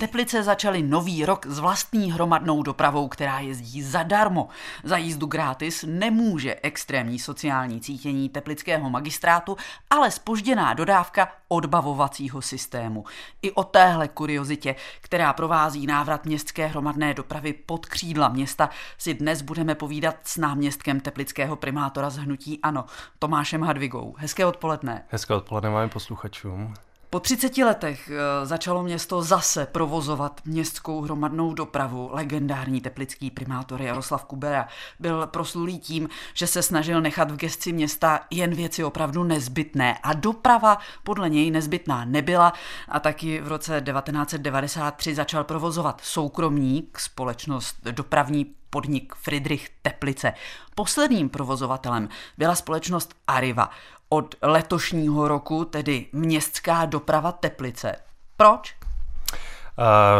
Teplice 0.00 0.42
začaly 0.42 0.82
nový 0.82 1.24
rok 1.24 1.46
s 1.46 1.58
vlastní 1.58 2.12
hromadnou 2.12 2.62
dopravou, 2.62 3.08
která 3.08 3.40
jezdí 3.40 3.82
zadarmo. 3.82 4.48
Za 4.84 4.96
jízdu 4.96 5.26
gratis 5.26 5.84
nemůže 5.88 6.56
extrémní 6.62 7.18
sociální 7.18 7.80
cítění 7.80 8.28
teplického 8.28 8.90
magistrátu, 8.90 9.56
ale 9.90 10.10
spožděná 10.10 10.74
dodávka 10.74 11.28
odbavovacího 11.48 12.42
systému. 12.42 13.04
I 13.42 13.52
o 13.52 13.64
téhle 13.64 14.08
kuriozitě, 14.08 14.74
která 15.00 15.32
provází 15.32 15.86
návrat 15.86 16.24
městské 16.24 16.66
hromadné 16.66 17.14
dopravy 17.14 17.52
pod 17.52 17.86
křídla 17.86 18.28
města, 18.28 18.70
si 18.98 19.14
dnes 19.14 19.42
budeme 19.42 19.74
povídat 19.74 20.16
s 20.24 20.36
náměstkem 20.36 21.00
teplického 21.00 21.56
primátora 21.56 22.10
z 22.10 22.16
Hnutí 22.16 22.60
Ano, 22.62 22.84
Tomášem 23.18 23.62
Hadvigou. 23.62 24.14
Hezké 24.18 24.46
odpoledne. 24.46 25.04
Hezké 25.08 25.34
odpoledne 25.34 25.70
máme 25.70 25.88
posluchačům. 25.88 26.74
Po 27.10 27.20
30 27.20 27.58
letech 27.58 28.10
eh, 28.10 28.46
začalo 28.46 28.82
město 28.82 29.22
zase 29.22 29.66
provozovat 29.66 30.40
městskou 30.44 31.00
hromadnou 31.00 31.54
dopravu. 31.54 32.10
Legendární 32.12 32.80
teplický 32.80 33.30
primátor 33.30 33.82
Jaroslav 33.82 34.24
Kubera 34.24 34.68
byl 35.00 35.26
proslulý 35.26 35.78
tím, 35.78 36.08
že 36.34 36.46
se 36.46 36.62
snažil 36.62 37.00
nechat 37.00 37.30
v 37.30 37.36
gesci 37.36 37.72
města 37.72 38.20
jen 38.30 38.54
věci 38.54 38.84
opravdu 38.84 39.24
nezbytné 39.24 39.98
a 40.02 40.12
doprava 40.12 40.78
podle 41.04 41.30
něj 41.30 41.50
nezbytná 41.50 42.04
nebyla 42.04 42.52
a 42.88 43.00
taky 43.00 43.40
v 43.40 43.48
roce 43.48 43.82
1993 43.92 45.14
začal 45.14 45.44
provozovat 45.44 46.00
soukromník, 46.04 46.98
společnost 46.98 47.76
dopravní 47.90 48.54
podnik 48.70 49.14
Friedrich 49.14 49.68
Teplice. 49.82 50.32
Posledním 50.74 51.28
provozovatelem 51.28 52.08
byla 52.38 52.54
společnost 52.54 53.14
Arriva 53.26 53.70
od 54.12 54.34
letošního 54.42 55.28
roku, 55.28 55.64
tedy 55.64 56.06
městská 56.12 56.84
doprava 56.84 57.32
Teplice. 57.32 57.96
Proč? 58.36 58.74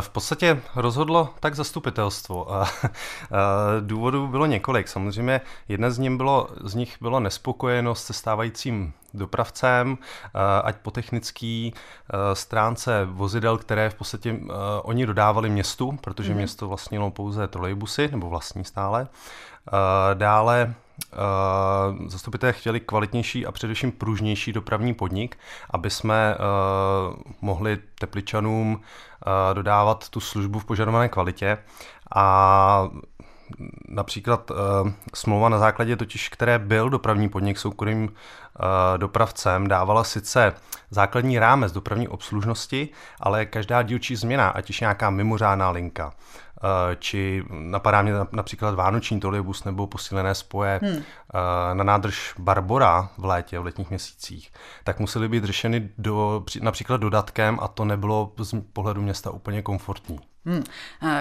V 0.01 0.09
podstatě 0.09 0.61
rozhodlo 0.77 1.29
tak 1.41 1.55
zastupitelstvo. 1.55 2.47
Důvodů 3.81 4.29
bylo 4.29 4.47
několik. 4.47 4.89
Samozřejmě 4.89 5.41
jedna 5.69 5.91
z, 5.91 5.99
ním 5.99 6.17
bylo, 6.17 6.49
z 6.65 6.75
nich 6.75 6.97
bylo 7.01 7.21
nespokojenost 7.21 8.05
se 8.05 8.13
stávajícím 8.13 8.93
dopravcem, 9.15 9.99
ať 10.65 10.77
po 10.77 10.91
technické 10.91 11.71
stránce 12.33 13.05
vozidel, 13.11 13.59
které 13.59 13.91
v 13.91 13.95
podstatě 13.95 14.41
oni 14.83 15.07
dodávali 15.07 15.51
městu, 15.51 15.93
protože 16.01 16.33
mm-hmm. 16.33 16.37
město 16.37 16.69
vlastnilo 16.69 17.11
pouze 17.11 17.49
trolejbusy, 17.49 18.09
nebo 18.11 18.29
vlastní 18.29 18.65
stále. 18.65 19.09
Dále 20.15 20.75
zastupitelé 22.07 22.53
chtěli 22.53 22.81
kvalitnější 22.81 23.47
a 23.47 23.53
především 23.53 23.93
pružnější 23.93 24.53
dopravní 24.53 24.95
podnik, 24.95 25.39
aby 25.71 25.91
jsme 25.91 26.37
uh, 26.37 27.17
mohli 27.41 27.79
tepličanům 27.99 28.75
uh, 28.75 29.55
dodávat 29.55 30.09
tu 30.09 30.21
službu 30.21 30.59
v 30.59 30.65
požadované 30.65 31.09
kvalitě. 31.09 31.59
A 32.15 32.89
například 33.89 34.51
smlouva 35.15 35.49
na 35.49 35.59
základě 35.59 35.97
totiž, 35.97 36.29
které 36.29 36.59
byl 36.59 36.91
dopravní 36.91 37.29
podnik 37.29 37.59
soukromým 37.59 38.13
dopravcem, 38.97 39.69
dávala 39.69 40.05
sice 40.05 40.55
základní 40.91 41.39
rámec 41.39 41.73
dopravní 41.73 42.09
obslužnosti, 42.09 42.89
ale 43.21 43.47
každá 43.47 43.83
dílčí 43.83 44.17
změna, 44.17 44.49
ať 44.49 44.71
už 44.71 44.81
nějaká 44.81 45.11
mimořádná 45.11 45.71
linka, 45.71 46.13
Eh, 46.50 46.50
či 46.99 47.45
napadá 47.51 48.03
mě 48.03 48.13
například 48.33 48.75
Vánoční 48.75 49.21
trolejbus 49.21 49.65
nebo 49.65 49.87
posílené 49.87 50.35
spoje 50.35 50.81
hmm. 50.83 51.03
na 51.73 51.85
nádrž 51.85 52.35
Barbora 52.39 53.09
v 53.19 53.25
létě, 53.25 53.59
v 53.59 53.65
letních 53.65 53.91
měsících, 53.91 54.53
tak 54.85 54.99
musely 54.99 55.29
být 55.29 55.45
řešeny 55.45 55.89
do, 55.99 56.45
například 56.61 56.97
dodatkem 56.97 57.59
a 57.63 57.69
to 57.69 57.85
nebylo 57.85 58.33
z 58.39 58.55
pohledu 58.73 59.03
města 59.03 59.31
úplně 59.31 59.63
komfortní. 59.63 60.19
Hmm. 60.45 60.63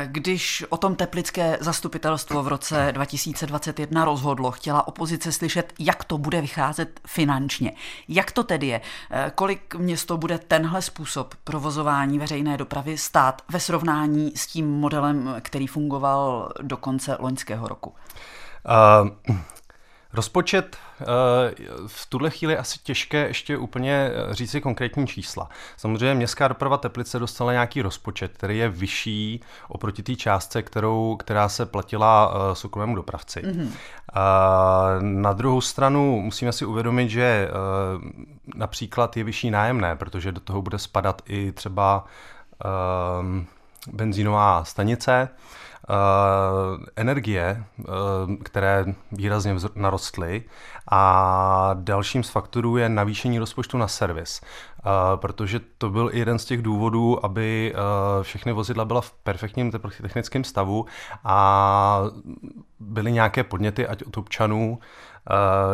Když 0.05 0.65
o 0.69 0.77
tom 0.77 0.95
teplické 0.95 1.57
zastupitelstvo 1.61 2.43
v 2.43 2.47
roce 2.47 2.91
2021 2.91 4.05
rozhodlo, 4.05 4.51
chtěla 4.51 4.87
opozice 4.87 5.31
slyšet, 5.31 5.73
jak 5.79 6.03
to 6.03 6.17
bude 6.17 6.41
vycházet 6.41 6.99
finančně. 7.07 7.73
Jak 8.07 8.31
to 8.31 8.43
tedy 8.43 8.67
je? 8.67 8.81
Eh, 9.11 9.31
kolik 9.35 9.75
město 9.75 10.17
bude 10.17 10.37
tenhle 10.37 10.81
způsob 10.81 11.35
provozování 11.43 12.19
veřejné 12.19 12.57
dopravy 12.57 12.97
stát 12.97 13.41
ve 13.49 13.59
srovnání 13.59 14.31
s 14.35 14.47
tím 14.47 14.71
modelem, 14.71 15.35
který 15.41 15.67
fungoval 15.67 16.51
do 16.61 16.77
konce 16.77 17.17
loňského 17.19 17.67
roku? 17.67 17.93
Uh, 19.29 19.35
Rozpočet 20.13 20.77
eh, 21.01 21.05
v 21.87 22.05
tuhle 22.05 22.29
chvíli 22.29 22.57
asi 22.57 22.79
těžké 22.83 23.27
ještě 23.27 23.57
úplně 23.57 23.93
eh, 23.93 24.33
říct 24.33 24.51
si 24.51 24.61
konkrétní 24.61 25.07
čísla. 25.07 25.49
Samozřejmě 25.77 26.13
městská 26.13 26.47
doprava 26.47 26.77
Teplice 26.77 27.19
dostala 27.19 27.51
nějaký 27.51 27.81
rozpočet, 27.81 28.31
který 28.33 28.57
je 28.57 28.69
vyšší 28.69 29.41
oproti 29.67 30.03
té 30.03 30.15
částce, 30.15 30.61
kterou, 30.61 31.15
která 31.15 31.49
se 31.49 31.65
platila 31.65 32.33
eh, 32.33 32.55
soukromému 32.55 32.95
dopravci. 32.95 33.41
Mm-hmm. 33.41 33.69
Na 35.01 35.33
druhou 35.33 35.61
stranu 35.61 36.21
musíme 36.21 36.51
si 36.51 36.65
uvědomit, 36.65 37.09
že 37.09 37.49
například 38.55 39.17
je 39.17 39.23
vyšší 39.23 39.51
nájemné, 39.51 39.95
protože 39.95 40.31
do 40.31 40.39
toho 40.39 40.61
bude 40.61 40.79
spadat 40.79 41.21
i 41.25 41.51
třeba 41.51 42.05
benzínová 43.91 44.63
stanice, 44.63 45.29
energie, 46.95 47.63
eh, 47.79 47.83
které 48.43 48.85
výrazně 49.11 49.55
narostly 49.75 50.43
a 50.91 51.71
dalším 51.73 52.23
z 52.23 52.29
faktorů 52.29 52.77
je 52.77 52.89
navýšení 52.89 53.39
rozpočtu 53.39 53.77
na 53.77 53.87
servis, 53.87 54.41
eh, 54.41 54.81
protože 55.15 55.59
to 55.77 55.89
byl 55.89 56.09
jeden 56.13 56.39
z 56.39 56.45
těch 56.45 56.61
důvodů, 56.61 57.25
aby 57.25 57.73
všechny 58.21 58.51
vozidla 58.51 58.85
byla 58.85 59.01
v 59.01 59.11
perfektním 59.11 59.71
technickém 60.01 60.43
stavu 60.43 60.85
a 61.23 62.01
byly 62.79 63.11
nějaké 63.11 63.43
podněty, 63.43 63.87
ať 63.87 64.03
od 64.03 64.17
občanů, 64.17 64.79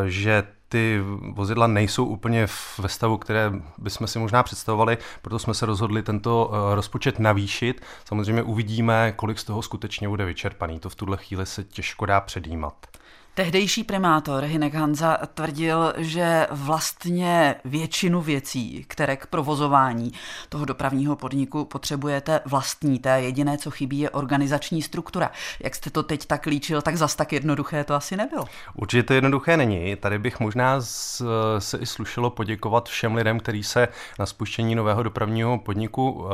že 0.06 0.44
ty 0.70 1.02
vozidla 1.34 1.68
nejsou 1.68 2.06
úplně 2.06 2.48
ve 2.80 2.90
stavu, 2.90 3.18
které 3.18 3.52
bychom 3.78 4.08
si 4.08 4.20
možná 4.20 4.44
představovali, 4.44 4.98
proto 5.22 5.40
jsme 5.40 5.53
se 5.53 5.66
rozhodli 5.66 6.03
tento 6.03 6.52
eh, 6.53 6.76
rozpočet 6.76 7.20
navýšit. 7.20 7.81
Samozřejmě 8.06 8.44
uvidíme, 8.44 9.14
kolik 9.16 9.40
z 9.40 9.44
toho 9.44 9.62
skutečně 9.62 10.09
bude 10.09 10.25
vyčerpaný. 10.25 10.80
To 10.80 10.90
v 10.90 10.96
tuhle 10.96 11.18
chvíli 11.18 11.46
se 11.46 11.64
těžko 11.64 12.06
dá 12.06 12.22
předjímat. 12.22 12.88
Tehdejší 13.35 13.84
primátor 13.84 14.44
Hinek 14.44 14.73
Hanza 14.73 15.18
tvrdil, 15.34 15.94
že 15.97 16.47
vlastně 16.51 17.56
většinu 17.66 18.22
věcí, 18.22 18.85
které 18.88 19.18
k 19.18 19.28
provozování 19.28 20.12
toho 20.50 20.66
dopravního 20.66 21.16
podniku 21.16 21.66
potřebujete 21.66 22.40
vlastníte. 22.45 23.09
Jediné, 23.09 23.57
co 23.57 23.72
chybí, 23.72 24.00
je 24.00 24.09
organizační 24.09 24.81
struktura. 24.81 25.31
Jak 25.59 25.75
jste 25.75 25.90
to 25.90 26.03
teď 26.03 26.25
tak 26.25 26.45
líčil, 26.45 26.81
tak 26.81 26.97
zas 26.97 27.16
tak 27.16 27.34
jednoduché 27.34 27.84
to 27.84 27.94
asi 27.94 28.18
nebylo. 28.18 28.45
Určitě 28.75 29.03
to 29.03 29.13
jednoduché 29.13 29.57
není. 29.57 29.95
Tady 29.95 30.19
bych 30.19 30.40
možná 30.40 30.81
z, 30.81 31.22
se 31.59 31.78
i 31.78 31.85
slušelo 31.85 32.29
poděkovat 32.29 32.90
všem 32.90 33.16
lidem, 33.16 33.40
kteří 33.40 33.63
se 33.63 33.88
na 34.19 34.25
spuštění 34.25 34.75
nového 34.75 35.03
dopravního 35.03 35.57
podniku 35.57 36.12
uh, 36.12 36.29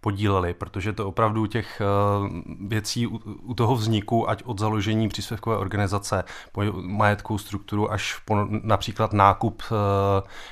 podíleli, 0.00 0.54
protože 0.54 0.92
to 0.92 1.08
opravdu 1.08 1.46
těch 1.46 1.82
uh, 2.20 2.28
věcí 2.68 3.06
u, 3.06 3.20
u 3.42 3.54
toho 3.54 3.74
vzniku, 3.74 4.30
ať 4.30 4.42
od 4.44 4.58
založení 4.58 5.08
příspěvkové 5.08 5.63
organizace, 5.64 6.24
majetkovou 6.72 7.38
strukturu 7.38 7.92
až 7.92 8.18
po 8.24 8.46
například 8.50 9.12
nákup 9.12 9.62
uh, 9.70 9.76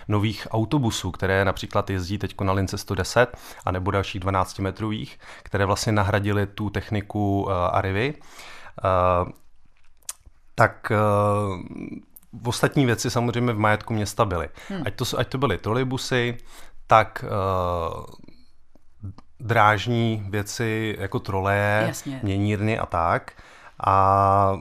nových 0.08 0.46
autobusů, 0.50 1.10
které 1.10 1.44
například 1.44 1.90
jezdí 1.90 2.18
teď 2.18 2.40
na 2.40 2.52
lince 2.52 2.78
110 2.78 3.36
a 3.64 3.72
nebo 3.72 3.90
dalších 3.90 4.20
12 4.20 4.58
metrových, 4.58 5.18
které 5.42 5.66
vlastně 5.66 5.92
nahradily 5.92 6.46
tu 6.46 6.70
techniku 6.70 7.42
uh, 7.42 7.52
Arivy. 7.52 8.14
Uh, 8.14 9.30
tak 10.54 10.92
v 12.32 12.48
ostatní 12.48 12.86
věci 12.86 13.10
samozřejmě 13.10 13.52
v 13.52 13.58
majetku 13.58 13.94
města 13.94 14.24
byly. 14.24 14.48
Hmm. 14.68 14.82
Ať, 14.86 14.94
to, 14.94 15.04
ať 15.18 15.28
to 15.28 15.38
byly 15.38 15.58
trolejbusy, 15.58 16.38
tak 16.86 17.24
uh, 17.24 18.04
drážní 19.40 20.24
věci 20.30 20.96
jako 20.98 21.18
troleje, 21.18 21.84
Jasně. 21.86 22.20
měnírny 22.22 22.78
a 22.78 22.86
tak. 22.86 23.32
A 23.86 24.56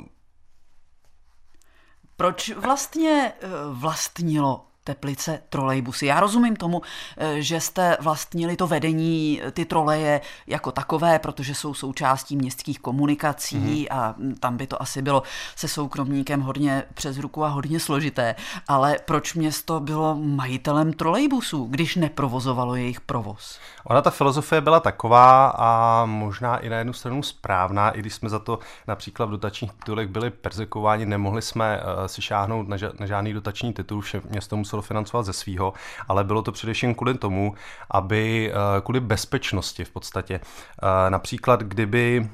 proč 2.21 2.49
vlastně 2.49 3.33
eh, 3.41 3.47
vlastnilo 3.69 4.65
Teplice 4.83 5.39
trolejbusy. 5.49 6.05
Já 6.05 6.19
rozumím 6.19 6.55
tomu, 6.55 6.81
eh, 7.17 7.41
že 7.41 7.59
jste 7.59 7.97
vlastnili 8.01 8.55
to 8.55 8.67
vedení, 8.67 9.41
ty 9.51 9.65
troleje 9.65 10.21
jako 10.47 10.71
takové, 10.71 11.19
protože 11.19 11.55
jsou 11.55 11.73
součástí 11.73 12.35
městských 12.35 12.79
komunikací 12.79 13.57
mm-hmm. 13.57 13.87
a 13.91 14.15
tam 14.39 14.57
by 14.57 14.67
to 14.67 14.81
asi 14.81 15.01
bylo 15.01 15.23
se 15.55 15.67
soukromníkem 15.67 16.41
hodně 16.41 16.83
přes 16.93 17.17
ruku 17.17 17.43
a 17.43 17.47
hodně 17.47 17.79
složité. 17.79 18.35
Ale 18.67 18.97
proč 19.05 19.33
město 19.33 19.79
bylo 19.79 20.15
majitelem 20.15 20.93
trolejbusů, 20.93 21.65
když 21.65 21.95
neprovozovalo 21.95 22.75
jejich 22.75 23.01
provoz? 23.01 23.59
Ona 23.85 24.01
ta 24.01 24.09
filozofie 24.09 24.61
byla 24.61 24.79
taková 24.79 25.47
a 25.57 26.05
možná 26.05 26.57
i 26.57 26.69
na 26.69 26.77
jednu 26.77 26.93
stranu 26.93 27.23
správná, 27.23 27.89
i 27.89 27.99
když 27.99 28.13
jsme 28.13 28.29
za 28.29 28.39
to 28.39 28.59
například 28.87 29.25
v 29.25 29.31
dotačních 29.31 29.73
titulech 29.73 30.07
byli 30.07 30.29
persekováni, 30.29 31.05
nemohli 31.05 31.41
jsme 31.41 31.79
uh, 31.79 32.05
si 32.05 32.21
šáhnout 32.21 32.67
na, 32.67 32.77
ža- 32.77 32.91
na 32.99 33.05
žádný 33.05 33.33
dotační 33.33 33.73
titul, 33.73 34.01
vše 34.01 34.21
město 34.29 34.57
muselo 34.57 34.70
muselo 34.71 34.81
financovat 34.81 35.23
ze 35.25 35.33
svého, 35.33 35.73
ale 36.07 36.23
bylo 36.23 36.41
to 36.41 36.51
především 36.51 36.95
kvůli 36.95 37.17
tomu, 37.17 37.53
aby 37.91 38.53
kvůli 38.83 38.99
bezpečnosti 38.99 39.85
v 39.85 39.89
podstatě. 39.89 40.39
Například, 41.09 41.63
kdyby 41.63 42.29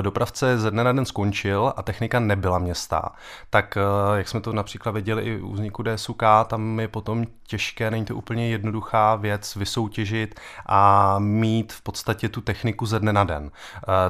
dopravce 0.00 0.58
ze 0.58 0.70
dne 0.70 0.84
na 0.84 0.92
den 0.92 1.04
skončil 1.04 1.72
a 1.76 1.82
technika 1.82 2.20
nebyla 2.20 2.58
města, 2.58 3.12
tak 3.50 3.78
jak 4.14 4.28
jsme 4.28 4.40
to 4.40 4.52
například 4.52 4.92
viděli 4.92 5.22
i 5.22 5.40
u 5.40 5.52
vzniku 5.52 5.82
DSUK, 5.82 6.22
tam 6.46 6.80
je 6.80 6.88
potom 6.88 7.24
těžké, 7.48 7.90
není 7.90 8.04
to 8.04 8.16
úplně 8.16 8.48
jednoduchá 8.48 9.16
věc 9.16 9.56
vysoutěžit 9.56 10.40
a 10.66 11.16
mít 11.18 11.72
v 11.72 11.82
podstatě 11.82 12.28
tu 12.28 12.40
techniku 12.40 12.86
ze 12.86 13.00
dne 13.00 13.12
na 13.12 13.24
den. 13.24 13.50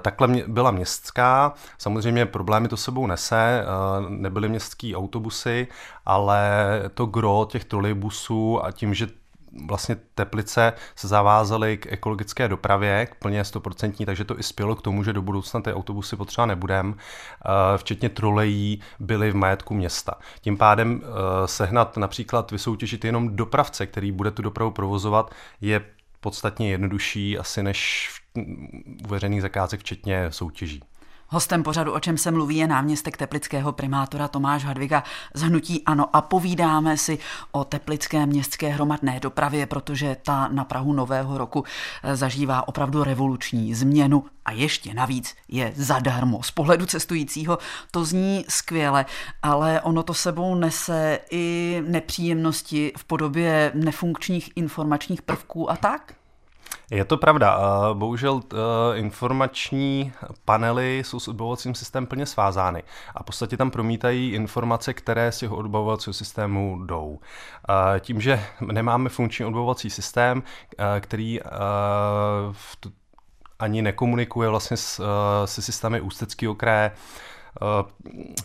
Takhle 0.01 0.29
byla 0.47 0.71
městská, 0.71 1.55
samozřejmě 1.79 2.27
problémy 2.27 2.69
to 2.69 2.77
sebou 2.77 3.07
nese, 3.07 3.65
nebyly 4.09 4.49
městský 4.49 4.97
autobusy, 4.97 5.69
ale 6.07 6.51
to 6.95 7.07
gro 7.07 7.47
těch 7.51 7.65
trolejbusů 7.65 8.65
a 8.65 8.73
tím, 8.73 8.95
že 8.95 9.07
vlastně 9.67 9.97
Teplice 10.15 10.73
se 10.97 11.09
zavázaly 11.09 11.77
k 11.77 11.93
ekologické 11.93 12.49
dopravě, 12.49 13.07
k 13.07 13.15
plně 13.15 13.43
100%, 13.43 14.07
takže 14.07 14.25
to 14.25 14.39
i 14.39 14.43
spělo 14.43 14.77
k 14.77 14.83
tomu, 14.83 15.05
že 15.05 15.13
do 15.13 15.23
budoucna 15.23 15.61
ty 15.61 15.73
autobusy 15.73 16.17
potřeba 16.17 16.47
nebudem, 16.47 16.97
včetně 17.77 18.09
trolejí 18.09 18.81
byly 19.01 19.31
v 19.31 19.37
majetku 19.37 19.75
města. 19.75 20.15
Tím 20.41 20.57
pádem 20.57 21.03
sehnat 21.47 21.97
například 21.97 22.51
vysoutěžit 22.51 23.05
jenom 23.05 23.37
dopravce, 23.37 23.87
který 23.87 24.13
bude 24.13 24.31
tu 24.31 24.43
dopravu 24.43 24.71
provozovat, 24.71 25.35
je 25.61 25.85
podstatně 26.21 26.71
jednodušší 26.71 27.39
asi 27.39 27.63
než 27.63 28.11
u 29.05 29.09
veřejných 29.09 29.43
zakázek, 29.43 29.81
včetně 29.81 30.27
soutěží. 30.33 30.81
Hostem 31.31 31.63
pořadu, 31.63 31.93
o 31.93 32.01
čem 32.01 32.19
se 32.19 32.31
mluví, 32.31 32.57
je 32.57 32.67
náměstek 32.67 33.17
teplického 33.17 33.73
primátora 33.73 34.29
Tomáš 34.29 34.65
Hadviga 34.65 35.05
z 35.35 35.43
Hnutí 35.43 35.83
Ano 35.85 36.17
a 36.17 36.21
povídáme 36.21 36.97
si 36.97 37.19
o 37.53 37.65
teplické 37.65 38.27
městské 38.27 38.69
hromadné 38.69 39.21
dopravě, 39.21 39.67
protože 39.67 40.17
ta 40.23 40.49
na 40.49 40.65
Prahu 40.65 40.93
nového 40.93 41.39
roku 41.39 41.65
eh, 42.03 42.17
zažívá 42.17 42.69
opravdu 42.69 43.05
revoluční 43.05 43.75
změnu 43.75 44.25
a 44.45 44.53
ještě 44.53 44.95
navíc 44.95 45.35
je 45.49 45.73
zadarmo. 45.77 46.43
Z 46.43 46.51
pohledu 46.51 46.87
cestujícího 46.87 47.59
to 47.91 48.05
zní 48.05 48.45
skvěle, 48.49 49.07
ale 49.43 49.81
ono 49.81 50.03
to 50.03 50.15
sebou 50.15 50.55
nese 50.55 51.19
i 51.31 51.83
nepříjemnosti 51.87 52.93
v 52.97 53.05
podobě 53.05 53.73
nefunkčních 53.75 54.51
informačních 54.57 55.23
prvků 55.23 55.71
a 55.71 55.77
tak? 55.77 56.18
Je 56.91 57.05
to 57.05 57.17
pravda. 57.17 57.61
Bohužel 57.95 58.41
eh, 58.53 58.57
informační 58.99 60.13
panely 60.45 61.03
jsou 61.05 61.21
s 61.21 61.29
odbavovacím 61.29 61.75
systémem 61.75 62.07
plně 62.07 62.27
svázány 62.27 62.83
a 63.15 63.23
v 63.23 63.27
podstatě 63.27 63.57
tam 63.57 63.71
promítají 63.71 64.31
informace, 64.31 64.95
které 64.95 65.33
z 65.33 65.39
těch 65.39 65.53
odbavovacího 65.53 66.15
systému 66.15 66.85
jdou. 66.85 67.19
Tím, 68.01 68.21
že 68.21 68.45
nemáme 68.61 69.09
funkční 69.09 69.45
odbavovací 69.45 69.91
systém, 69.91 70.43
eh, 70.79 71.01
který 71.01 71.41
eh, 71.41 71.47
ani 73.59 73.83
nekomunikuje 73.83 74.49
vlastně 74.49 74.77
se 75.45 75.63
systémy 75.63 76.01
Ústeckého 76.01 76.55
kraje, 76.55 76.93
Eh, 76.93 77.38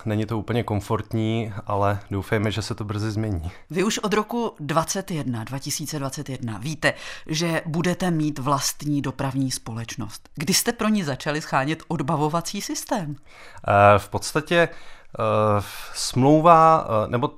není 0.05 0.25
to 0.25 0.37
úplně 0.37 0.63
komfortní, 0.63 1.53
ale 1.67 1.99
doufejme, 2.11 2.51
že 2.51 2.61
se 2.61 2.75
to 2.75 2.83
brzy 2.83 3.11
změní. 3.11 3.51
Vy 3.69 3.83
už 3.83 3.97
od 3.97 4.13
roku 4.13 4.55
2021, 4.59 5.43
2021 5.43 6.57
víte, 6.57 6.93
že 7.27 7.61
budete 7.65 8.11
mít 8.11 8.39
vlastní 8.39 9.01
dopravní 9.01 9.51
společnost. 9.51 10.29
Kdy 10.35 10.53
jste 10.53 10.71
pro 10.71 10.87
ní 10.87 11.03
začali 11.03 11.41
schánět 11.41 11.83
odbavovací 11.87 12.61
systém? 12.61 13.15
Eh, 13.15 13.99
v 13.99 14.09
podstatě 14.09 14.55
eh, 14.57 15.63
smlouva, 15.93 16.87
nebo 17.07 17.31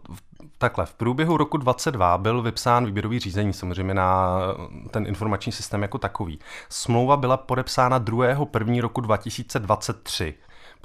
Takhle, 0.57 0.86
v 0.86 0.94
průběhu 0.94 1.38
roku 1.38 1.57
22 1.57 2.18
byl 2.18 2.42
vypsán 2.42 2.86
výběrový 2.86 3.19
řízení 3.19 3.54
samozřejmě 3.54 3.94
na 3.94 4.39
ten 4.92 5.07
informační 5.07 5.51
systém 5.51 5.81
jako 5.81 5.98
takový. 5.98 6.39
Smlouva 6.69 7.18
byla 7.18 7.38
podepsána 7.38 7.98
2. 7.98 8.25
1. 8.27 8.81
roku 8.81 9.01
2023 9.01 10.33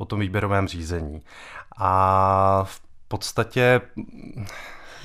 po 0.01 0.05
tom 0.05 0.21
výběrovém 0.21 0.69
řízení. 0.69 1.23
A 1.77 2.65
v 2.65 2.81
podstatě 3.09 3.81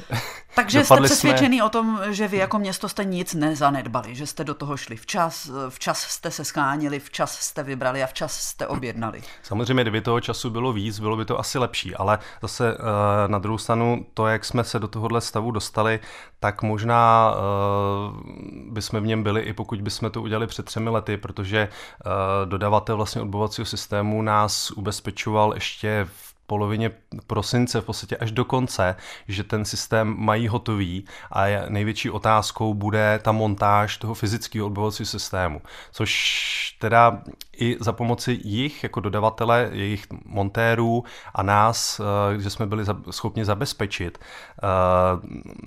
takže 0.55 0.85
jste 0.85 1.01
přesvědčený 1.01 1.57
jsme... 1.57 1.65
o 1.65 1.69
tom, 1.69 1.99
že 2.09 2.27
vy 2.27 2.37
jako 2.37 2.59
město 2.59 2.89
jste 2.89 3.03
nic 3.03 3.33
nezanedbali, 3.33 4.15
že 4.15 4.27
jste 4.27 4.43
do 4.43 4.53
toho 4.53 4.77
šli 4.77 4.95
včas, 4.95 5.51
včas 5.69 6.01
jste 6.01 6.31
se 6.31 6.45
skánili, 6.45 6.99
včas 6.99 7.39
jste 7.39 7.63
vybrali 7.63 8.03
a 8.03 8.07
včas 8.07 8.39
jste 8.41 8.67
objednali. 8.67 9.23
Samozřejmě, 9.43 9.83
kdyby 9.83 10.01
toho 10.01 10.21
času 10.21 10.49
bylo 10.49 10.73
víc, 10.73 10.99
bylo 10.99 11.17
by 11.17 11.25
to 11.25 11.39
asi 11.39 11.57
lepší, 11.57 11.95
ale 11.95 12.19
zase 12.41 12.73
eh, 12.73 13.27
na 13.27 13.39
druhou 13.39 13.57
stranu 13.57 14.05
to, 14.13 14.27
jak 14.27 14.45
jsme 14.45 14.63
se 14.63 14.79
do 14.79 14.87
tohohle 14.87 15.21
stavu 15.21 15.51
dostali, 15.51 15.99
tak 16.39 16.61
možná 16.61 17.33
uh, 17.35 18.73
bychom 18.73 18.99
v 19.01 19.05
něm 19.05 19.23
byli 19.23 19.41
i 19.41 19.53
pokud 19.53 19.81
bychom 19.81 20.11
to 20.11 20.21
udělali 20.21 20.47
před 20.47 20.65
třemi 20.65 20.89
lety, 20.89 21.17
protože 21.17 21.69
uh, 21.69 22.49
dodavatel 22.49 22.97
vlastně 22.97 23.21
odbovacího 23.21 23.65
systému 23.65 24.21
nás 24.21 24.71
ubezpečoval 24.71 25.53
ještě 25.53 26.07
v 26.11 26.34
polovině 26.47 26.91
prosince, 27.27 27.81
v 27.81 27.85
podstatě 27.85 28.17
až 28.17 28.31
do 28.31 28.45
konce, 28.45 28.95
že 29.27 29.43
ten 29.43 29.65
systém 29.65 30.15
mají 30.17 30.47
hotový 30.47 31.05
a 31.31 31.45
největší 31.69 32.09
otázkou 32.09 32.73
bude 32.73 33.19
ta 33.23 33.31
montáž 33.31 33.97
toho 33.97 34.13
fyzického 34.13 34.65
odbavovacího 34.65 35.07
systému, 35.07 35.61
což 35.91 36.75
teda 36.79 37.21
i 37.57 37.77
za 37.79 37.93
pomoci 37.93 38.39
jich 38.43 38.83
jako 38.83 38.99
dodavatele, 38.99 39.69
jejich 39.71 40.05
montérů 40.25 41.03
a 41.33 41.43
nás, 41.43 42.01
eh, 42.35 42.39
že 42.39 42.49
jsme 42.49 42.65
byli 42.65 42.85
schopni 43.11 43.45
zabezpečit 43.45 44.17
eh, 44.17 44.67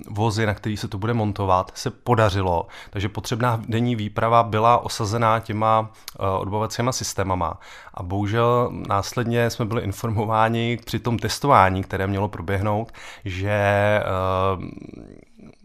vozy, 0.09 0.45
na 0.45 0.53
který 0.53 0.77
se 0.77 0.87
to 0.87 0.97
bude 0.97 1.13
montovat, 1.13 1.71
se 1.75 1.89
podařilo. 1.89 2.67
Takže 2.89 3.09
potřebná 3.09 3.61
denní 3.67 3.95
výprava 3.95 4.43
byla 4.43 4.77
osazená 4.77 5.39
těma 5.39 5.91
eh, 5.91 6.27
odbavovacíma 6.27 6.91
systémama 6.91 7.59
a 7.93 8.03
bohužel 8.03 8.69
následně 8.71 9.49
jsme 9.49 9.65
byli 9.65 9.81
informováni 9.81 10.68
při 10.77 10.99
tom 10.99 11.19
testování, 11.19 11.83
které 11.83 12.07
mělo 12.07 12.27
proběhnout, 12.29 12.91
že, 13.25 13.99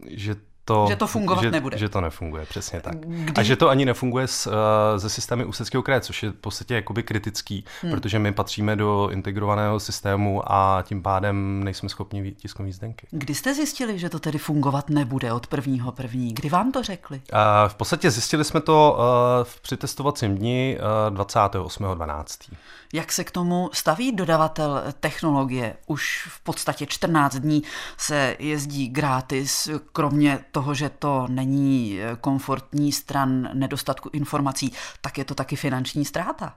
že 0.09 0.35
to, 0.65 0.85
že 0.89 0.95
to 0.95 1.07
fungovat 1.07 1.41
že, 1.41 1.51
nebude. 1.51 1.77
Že 1.77 1.89
to 1.89 2.01
nefunguje, 2.01 2.45
přesně 2.45 2.81
tak. 2.81 2.95
Kdy... 2.97 3.33
A 3.35 3.43
že 3.43 3.55
to 3.55 3.69
ani 3.69 3.85
nefunguje 3.85 4.27
s, 4.27 4.47
uh, 4.47 4.53
ze 4.97 5.09
systémy 5.09 5.45
Ústeckého 5.45 5.83
kraje, 5.83 6.01
což 6.01 6.23
je 6.23 6.29
v 6.29 6.33
podstatě 6.33 6.75
jakoby 6.75 7.03
kritický, 7.03 7.65
hmm. 7.81 7.91
protože 7.91 8.19
my 8.19 8.31
patříme 8.31 8.75
do 8.75 9.09
integrovaného 9.09 9.79
systému 9.79 10.51
a 10.51 10.83
tím 10.87 11.01
pádem 11.01 11.63
nejsme 11.63 11.89
schopni 11.89 12.31
tisknout 12.31 12.65
jízdenky. 12.67 13.07
Kdy 13.11 13.35
jste 13.35 13.53
zjistili, 13.53 13.99
že 13.99 14.09
to 14.09 14.19
tedy 14.19 14.37
fungovat 14.37 14.89
nebude 14.89 15.33
od 15.33 15.47
prvního 15.47 15.91
první? 15.91 16.33
Kdy 16.33 16.49
vám 16.49 16.71
to 16.71 16.83
řekli? 16.83 17.21
Uh, 17.33 17.39
v 17.67 17.75
podstatě 17.75 18.11
zjistili 18.11 18.43
jsme 18.43 18.61
to 18.61 18.97
uh, 18.97 19.03
v 19.43 19.61
přitestovacím 19.61 20.37
dni 20.37 20.77
uh, 21.09 21.17
28.12. 21.17 22.53
Jak 22.93 23.11
se 23.11 23.23
k 23.23 23.31
tomu 23.31 23.69
staví 23.73 24.11
dodavatel 24.11 24.83
technologie? 24.99 25.75
Už 25.87 26.27
v 26.31 26.39
podstatě 26.39 26.85
14 26.85 27.35
dní 27.35 27.63
se 27.97 28.35
jezdí 28.39 28.87
gratis, 28.87 29.69
kromě 29.93 30.39
toho, 30.55 30.73
že 30.73 30.89
to 30.89 31.27
není 31.29 31.99
komfortní 32.21 32.91
stran 32.91 33.49
nedostatku 33.53 34.09
informací, 34.13 34.71
tak 35.01 35.17
je 35.17 35.25
to 35.25 35.35
taky 35.35 35.55
finanční 35.55 36.05
ztráta. 36.05 36.53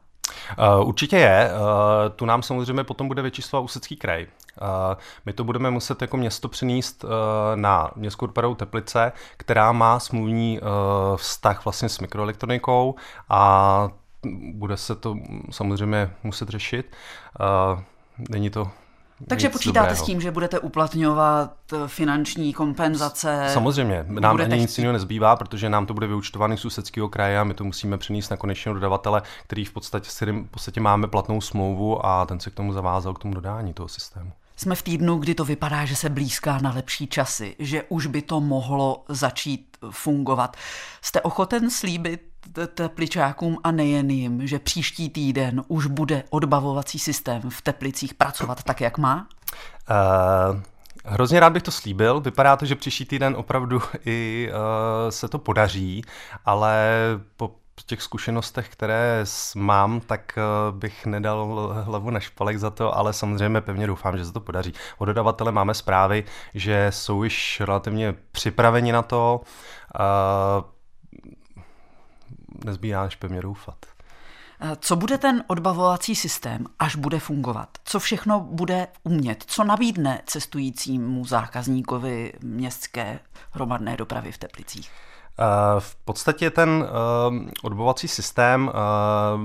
Uh, 0.78 0.88
určitě 0.88 1.16
je. 1.16 1.50
Uh, 1.50 2.14
tu 2.16 2.26
nám 2.26 2.42
samozřejmě 2.42 2.84
potom 2.84 3.08
bude 3.08 3.22
vyčíslovat 3.22 3.64
Ústecký 3.64 3.96
kraj. 3.96 4.26
My 5.26 5.32
to 5.32 5.44
budeme 5.44 5.70
muset 5.70 6.02
jako 6.02 6.16
město 6.16 6.48
přenést 6.48 7.04
uh, 7.04 7.10
na 7.54 7.90
městskou 7.96 8.26
dopravu 8.26 8.54
Teplice, 8.54 9.12
která 9.36 9.72
má 9.72 10.00
smluvní 10.00 10.60
vztah 11.16 11.64
vlastně 11.64 11.88
s 11.88 11.98
mikroelektronikou 11.98 12.94
a 13.28 13.88
bude 14.54 14.76
se 14.76 14.94
to 14.94 15.14
samozřejmě 15.50 16.10
muset 16.22 16.48
řešit. 16.48 16.96
Není 18.30 18.50
to 18.50 18.70
takže 19.26 19.48
počítáte 19.48 19.86
dobrého. 19.86 20.04
s 20.04 20.06
tím, 20.06 20.20
že 20.20 20.30
budete 20.30 20.58
uplatňovat 20.58 21.54
eh, 21.72 21.76
finanční 21.86 22.52
kompenzace? 22.52 23.46
Samozřejmě, 23.48 24.04
nám 24.08 24.40
ani 24.40 24.58
nic 24.58 24.78
jiného 24.78 24.92
nezbývá, 24.92 25.36
protože 25.36 25.68
nám 25.68 25.86
to 25.86 25.94
bude 25.94 26.06
vyučtovaný 26.06 26.56
z 26.56 26.64
Ústeckého 26.64 27.08
kraje 27.08 27.38
a 27.38 27.44
my 27.44 27.54
to 27.54 27.64
musíme 27.64 27.98
přenést 27.98 28.30
na 28.30 28.36
konečného 28.36 28.74
dodavatele, 28.74 29.22
který 29.44 29.64
v 29.64 29.72
podstatě, 29.72 30.10
s 30.10 30.16
kterým 30.16 30.44
v 30.44 30.50
podstatě 30.50 30.80
máme 30.80 31.06
platnou 31.06 31.40
smlouvu 31.40 32.06
a 32.06 32.26
ten 32.26 32.40
se 32.40 32.50
k 32.50 32.54
tomu 32.54 32.72
zavázal, 32.72 33.14
k 33.14 33.18
tomu 33.18 33.34
dodání 33.34 33.74
toho 33.74 33.88
systému. 33.88 34.32
Jsme 34.56 34.74
v 34.74 34.82
týdnu, 34.82 35.18
kdy 35.18 35.34
to 35.34 35.44
vypadá, 35.44 35.84
že 35.84 35.96
se 35.96 36.08
blízká 36.08 36.58
na 36.58 36.72
lepší 36.72 37.06
časy, 37.06 37.56
že 37.58 37.82
už 37.88 38.06
by 38.06 38.22
to 38.22 38.40
mohlo 38.40 39.04
začít 39.08 39.76
fungovat. 39.90 40.56
Jste 41.02 41.20
ochoten 41.20 41.70
slíbit 41.70 42.20
tepličákům 42.74 43.58
a 43.64 43.70
nejen 43.70 44.10
jim, 44.10 44.46
že 44.46 44.58
příští 44.58 45.10
týden 45.10 45.64
už 45.68 45.86
bude 45.86 46.24
odbavovací 46.30 46.98
systém 46.98 47.42
v 47.50 47.62
Teplicích 47.62 48.14
pracovat 48.14 48.62
tak, 48.62 48.80
jak 48.80 48.98
má? 48.98 49.26
Uh... 50.50 50.60
Hrozně 51.04 51.40
rád 51.40 51.50
bych 51.50 51.62
to 51.62 51.70
slíbil. 51.70 52.20
Vypadá 52.20 52.56
to, 52.56 52.66
že 52.66 52.74
příští 52.74 53.04
týden 53.04 53.34
opravdu 53.36 53.82
i 54.06 54.50
uh, 54.50 55.10
se 55.10 55.28
to 55.28 55.38
podaří, 55.38 56.02
ale 56.44 56.90
po 57.36 57.54
těch 57.86 58.02
zkušenostech, 58.02 58.68
které 58.68 59.24
mám, 59.56 60.00
tak 60.00 60.38
bych 60.70 61.06
nedal 61.06 61.74
hlavu 61.84 62.10
na 62.10 62.20
špalek 62.20 62.58
za 62.58 62.70
to, 62.70 62.96
ale 62.96 63.12
samozřejmě 63.12 63.60
pevně 63.60 63.86
doufám, 63.86 64.18
že 64.18 64.24
se 64.24 64.32
to 64.32 64.40
podaří. 64.40 64.72
Od 64.98 65.04
dodavatele 65.04 65.52
máme 65.52 65.74
zprávy, 65.74 66.24
že 66.54 66.86
jsou 66.90 67.24
již 67.24 67.60
relativně 67.60 68.14
připraveni 68.32 68.92
na 68.92 69.02
to. 69.02 69.40
Nezbývá 72.64 73.04
než 73.04 73.16
pevně 73.16 73.42
doufat. 73.42 73.76
Co 74.80 74.96
bude 74.96 75.18
ten 75.18 75.44
odbavovací 75.46 76.14
systém, 76.14 76.66
až 76.78 76.96
bude 76.96 77.18
fungovat? 77.18 77.68
Co 77.84 78.00
všechno 78.00 78.40
bude 78.40 78.86
umět? 79.02 79.44
Co 79.46 79.64
nabídne 79.64 80.22
cestujícímu 80.26 81.24
zákazníkovi 81.24 82.32
městské 82.42 83.18
hromadné 83.50 83.96
dopravy 83.96 84.32
v 84.32 84.38
Teplicích? 84.38 84.90
Eh, 85.40 85.44
v 85.80 85.94
podstatě 85.94 86.50
ten 86.50 86.68
uh, 86.70 87.38
odbovací 87.62 88.08
systém 88.08 88.70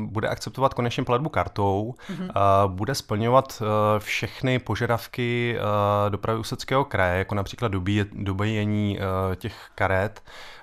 bude 0.05 0.27
akceptovat 0.27 0.73
konečně 0.73 1.03
platbu 1.03 1.29
kartou, 1.29 1.95
mm-hmm. 2.09 2.67
bude 2.67 2.95
splňovat 2.95 3.61
všechny 3.99 4.59
požadavky 4.59 5.57
dopravy 6.09 6.39
Ústeckého 6.39 6.85
kraje, 6.85 7.17
jako 7.17 7.35
například 7.35 7.71
dobíjení 8.13 8.99
těch 9.35 9.69
karet, 9.75 10.21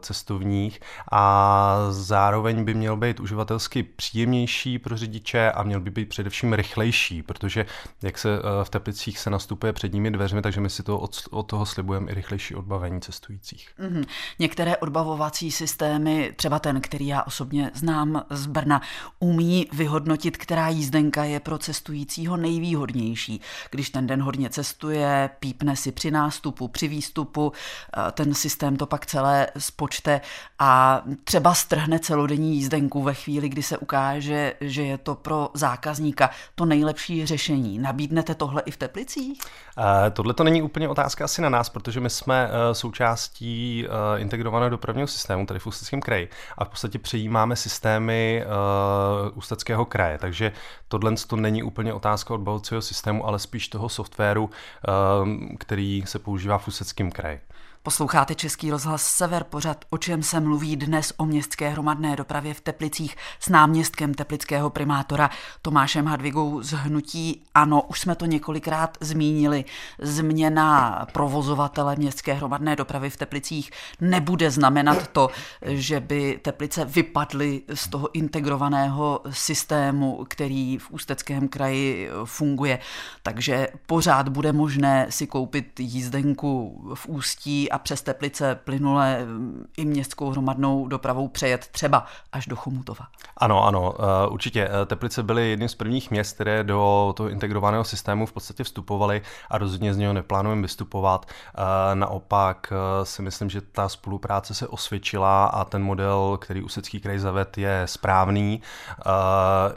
cestovních 0.00 0.80
a 1.12 1.76
zároveň 1.90 2.64
by 2.64 2.74
měl 2.74 2.96
být 2.96 3.20
uživatelsky 3.20 3.82
příjemnější 3.82 4.78
pro 4.78 4.96
řidiče 4.96 5.52
a 5.52 5.62
měl 5.62 5.80
by 5.80 5.90
být 5.90 6.08
především 6.08 6.52
rychlejší, 6.52 7.22
protože 7.22 7.66
jak 8.02 8.18
se 8.18 8.28
eh, 8.38 8.64
v 8.64 8.70
Teplicích 8.70 9.18
se 9.18 9.30
nastupuje 9.30 9.72
předními 9.72 10.10
dveřmi, 10.10 10.42
takže 10.42 10.60
my 10.60 10.70
si 10.70 10.82
to 10.82 10.98
od, 10.98 11.16
od 11.30 11.42
toho 11.42 11.66
slibujeme 11.66 12.10
i 12.10 12.14
rychlejší 12.14 12.54
odbavení 12.54 13.00
cestujících. 13.00 13.68
Mm-hmm. 13.78 14.06
Některé 14.38 14.76
odbavovací 14.76 15.52
systémy, 15.52 16.32
třeba 16.36 16.58
ten, 16.58 16.80
který 16.80 17.06
já 17.06 17.22
osobně 17.22 17.70
znám 17.74 18.22
z 18.30 18.46
Brna, 18.46 18.82
umí 19.18 19.66
vyhodnotit, 19.72 20.36
která 20.36 20.68
jízdenka 20.68 21.24
je 21.24 21.40
pro 21.40 21.58
cestujícího 21.58 22.36
nejvýhodnější. 22.36 23.40
Když 23.70 23.90
ten 23.90 24.06
den 24.06 24.22
hodně 24.22 24.50
cestuje, 24.50 25.30
pípne 25.40 25.76
si 25.76 25.92
při 25.92 26.10
nástupu, 26.10 26.68
při 26.68 26.88
výstupu, 26.88 27.52
eh, 27.52 28.12
ten 28.12 28.34
systém 28.34 28.76
to 28.76 28.86
pak 28.86 29.06
celé 29.06 29.29
celé 29.30 29.46
spočte 29.58 30.20
a 30.58 31.02
třeba 31.24 31.54
strhne 31.54 31.98
celodenní 31.98 32.56
jízdenku 32.56 33.02
ve 33.02 33.14
chvíli, 33.14 33.48
kdy 33.48 33.62
se 33.62 33.78
ukáže, 33.78 34.54
že 34.60 34.82
je 34.82 34.98
to 34.98 35.14
pro 35.14 35.50
zákazníka 35.54 36.30
to 36.54 36.64
nejlepší 36.64 37.26
řešení. 37.26 37.78
Nabídnete 37.78 38.34
tohle 38.34 38.62
i 38.66 38.70
v 38.70 38.76
Teplicích? 38.76 39.40
Uh, 39.78 39.84
tohle 40.12 40.34
to 40.34 40.44
není 40.44 40.62
úplně 40.62 40.88
otázka 40.88 41.24
asi 41.24 41.42
na 41.42 41.48
nás, 41.48 41.68
protože 41.68 42.00
my 42.00 42.10
jsme 42.10 42.46
uh, 42.46 42.52
součástí 42.72 43.84
uh, 43.86 44.20
integrovaného 44.20 44.70
dopravního 44.70 45.06
systému, 45.06 45.46
tady 45.46 45.60
v 45.60 45.66
Ústeckém 45.66 46.00
kraji, 46.00 46.28
a 46.58 46.64
v 46.64 46.68
podstatě 46.68 46.98
přejímáme 46.98 47.56
systémy 47.56 48.44
uh, 48.44 49.38
Ústeckého 49.38 49.84
kraje, 49.84 50.18
takže 50.18 50.52
tohle 50.88 51.14
to 51.26 51.36
není 51.36 51.62
úplně 51.62 51.92
otázka 51.92 52.34
odbavovacího 52.34 52.82
systému, 52.82 53.26
ale 53.26 53.38
spíš 53.38 53.68
toho 53.68 53.88
softwaru, 53.88 54.44
uh, 54.44 55.28
který 55.58 56.02
se 56.06 56.18
používá 56.18 56.58
v 56.58 56.68
Ústeckém 56.68 57.10
kraji. 57.10 57.40
Posloucháte 57.82 58.34
Český 58.34 58.70
rozhlas 58.70 59.02
Sever, 59.02 59.44
pořad 59.44 59.84
o 59.90 59.98
čem 59.98 60.22
se 60.22 60.40
mluví 60.40 60.76
dnes 60.76 61.12
o 61.16 61.24
městské 61.24 61.68
hromadné 61.68 62.16
dopravě 62.16 62.54
v 62.54 62.60
Teplicích 62.60 63.16
s 63.40 63.48
náměstkem 63.48 64.14
teplického 64.14 64.70
primátora 64.70 65.30
Tomášem 65.62 66.06
Hadvigou 66.06 66.62
z 66.62 66.72
Hnutí. 66.72 67.42
Ano, 67.54 67.82
už 67.82 68.00
jsme 68.00 68.14
to 68.14 68.26
několikrát 68.26 68.98
zmínili. 69.00 69.64
Změna 69.98 71.06
provozovatele 71.12 71.96
městské 71.96 72.32
hromadné 72.32 72.76
dopravy 72.76 73.10
v 73.10 73.16
Teplicích 73.16 73.70
nebude 74.00 74.50
znamenat 74.50 75.08
to, 75.08 75.28
že 75.62 76.00
by 76.00 76.38
Teplice 76.42 76.84
vypadly 76.84 77.62
z 77.74 77.88
toho 77.88 78.14
integrovaného 78.14 79.20
systému, 79.30 80.24
který 80.28 80.78
v 80.78 80.90
Ústeckém 80.90 81.48
kraji 81.48 82.10
funguje. 82.24 82.78
Takže 83.22 83.68
pořád 83.86 84.28
bude 84.28 84.52
možné 84.52 85.06
si 85.10 85.26
koupit 85.26 85.80
jízdenku 85.80 86.82
v 86.94 87.06
Ústí 87.06 87.69
a 87.70 87.78
přes 87.78 88.02
Teplice 88.02 88.54
plynule 88.54 89.24
mm, 89.24 89.66
i 89.76 89.84
městskou 89.84 90.30
hromadnou 90.30 90.88
dopravou 90.88 91.28
přejet 91.28 91.66
třeba 91.66 92.06
až 92.32 92.46
do 92.46 92.56
Chomutova. 92.56 93.06
Ano, 93.36 93.64
ano, 93.64 93.94
eh, 93.98 94.28
určitě. 94.28 94.68
Eh, 94.82 94.86
Teplice 94.86 95.22
byly 95.22 95.50
jedním 95.50 95.68
z 95.68 95.74
prvních 95.74 96.10
měst, 96.10 96.34
které 96.34 96.64
do 96.64 97.12
toho 97.16 97.28
integrovaného 97.28 97.84
systému 97.84 98.26
v 98.26 98.32
podstatě 98.32 98.64
vstupovaly 98.64 99.22
a 99.50 99.58
rozhodně 99.58 99.94
z 99.94 99.96
něho 99.96 100.12
neplánujeme 100.12 100.62
vystupovat. 100.62 101.26
Eh, 101.28 101.94
naopak 101.94 102.72
si 103.02 103.22
myslím, 103.22 103.50
že 103.50 103.60
ta 103.60 103.88
spolupráce 103.88 104.54
se 104.54 104.68
osvědčila 104.68 105.46
a 105.46 105.64
ten 105.64 105.82
model, 105.82 106.38
který 106.40 106.62
Ústecký 106.62 107.00
kraj 107.00 107.18
zaved, 107.18 107.58
je 107.58 107.82
správný. 107.84 108.62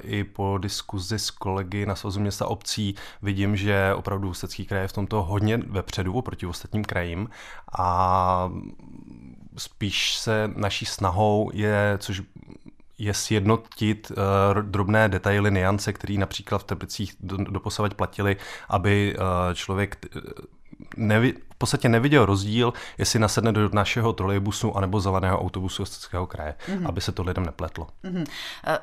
I 0.03 0.23
po 0.23 0.57
diskuzi 0.57 1.19
s 1.19 1.31
kolegy 1.31 1.85
na 1.85 1.95
Svazu 1.95 2.19
města 2.19 2.47
obcí 2.47 2.95
vidím, 3.21 3.55
že 3.55 3.93
opravdu 3.93 4.29
Ústecký 4.29 4.65
kraj 4.65 4.81
je 4.81 4.88
v 4.88 4.93
tomto 4.93 5.23
hodně 5.23 5.57
vepředu 5.57 6.21
proti 6.21 6.45
ostatním 6.45 6.83
krajím 6.83 7.29
a 7.71 7.82
spíš 9.57 10.17
se 10.17 10.51
naší 10.55 10.85
snahou 10.85 11.51
je, 11.53 11.97
což 11.97 12.21
je 12.97 13.13
sjednotit 13.13 14.11
uh, 14.11 14.61
drobné 14.61 15.09
detaily, 15.09 15.51
niance, 15.51 15.93
které 15.93 16.13
například 16.13 16.57
v 16.57 16.63
Teplicích 16.63 17.15
doposavať 17.21 17.93
platili, 17.93 18.37
aby 18.69 19.15
uh, 19.17 19.53
člověk 19.53 20.05
nevi, 20.97 21.33
v 21.53 21.55
podstatě 21.57 21.89
neviděl 21.89 22.25
rozdíl, 22.25 22.73
jestli 22.97 23.19
nasedne 23.19 23.51
do 23.51 23.69
našeho 23.73 24.13
trolejbusu 24.13 24.77
anebo 24.77 24.99
zeleného 24.99 25.41
autobusu 25.41 25.83
Ostravského 25.83 26.27
kraje, 26.27 26.55
mm-hmm. 26.67 26.87
aby 26.87 27.01
se 27.01 27.11
to 27.11 27.23
lidem 27.23 27.45
nepletlo. 27.45 27.87
Mm-hmm. 28.03 28.25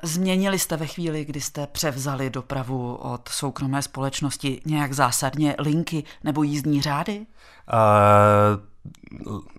Změnili 0.02 0.58
jste 0.58 0.76
ve 0.76 0.86
chvíli, 0.86 1.24
kdy 1.24 1.40
jste 1.40 1.66
převzali 1.66 2.30
dopravu 2.30 2.94
od 2.94 3.28
soukromé 3.28 3.82
společnosti 3.82 4.60
nějak 4.66 4.92
zásadně 4.92 5.54
linky 5.58 6.04
nebo 6.24 6.42
jízdní 6.42 6.82
řády? 6.82 7.26
Uh, 7.72 8.69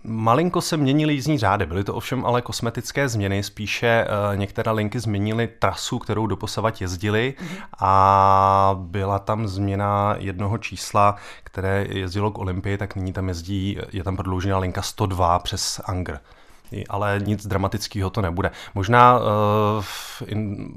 Malinko 0.04 0.60
se 0.60 0.76
měnily 0.76 1.14
jízdní 1.14 1.38
řády, 1.38 1.66
byly 1.66 1.84
to 1.84 1.94
ovšem 1.94 2.26
ale 2.26 2.42
kosmetické 2.42 3.08
změny, 3.08 3.42
spíše 3.42 4.06
uh, 4.06 4.36
některé 4.36 4.70
linky 4.70 5.00
změnily 5.00 5.48
trasu, 5.58 5.98
kterou 5.98 6.26
doposavat 6.26 6.80
jezdili 6.80 7.34
a 7.78 8.76
byla 8.78 9.18
tam 9.18 9.48
změna 9.48 10.14
jednoho 10.18 10.58
čísla, 10.58 11.16
které 11.44 11.86
jezdilo 11.88 12.30
k 12.30 12.38
Olympii, 12.38 12.78
tak 12.78 12.96
nyní 12.96 13.12
tam 13.12 13.28
jezdí, 13.28 13.78
je 13.92 14.04
tam 14.04 14.16
prodloužená 14.16 14.58
linka 14.58 14.82
102 14.82 15.38
přes 15.38 15.80
Angr 15.84 16.18
ale 16.88 17.20
nic 17.24 17.46
dramatického 17.46 18.10
to 18.10 18.22
nebude. 18.22 18.50
Možná 18.74 19.18
uh, 19.18 19.24
in, 20.26 20.74